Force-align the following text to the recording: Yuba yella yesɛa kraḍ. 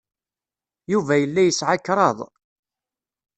Yuba 0.91 1.13
yella 1.21 1.41
yesɛa 1.47 1.77
kraḍ. 1.85 2.19